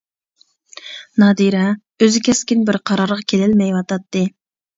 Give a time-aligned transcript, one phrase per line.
[1.23, 1.65] نادىرە
[2.05, 4.27] ئۆزى كەسكىن بىر قارارغا كېلەلمەيۋاتاتتى.